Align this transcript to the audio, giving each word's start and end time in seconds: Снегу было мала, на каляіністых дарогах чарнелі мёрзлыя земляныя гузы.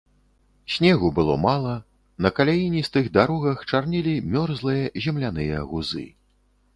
Снегу 0.75 1.09
было 1.19 1.33
мала, 1.43 1.75
на 2.25 2.31
каляіністых 2.39 3.09
дарогах 3.17 3.61
чарнелі 3.73 4.15
мёрзлыя 4.37 4.89
земляныя 5.07 5.61
гузы. 5.75 6.07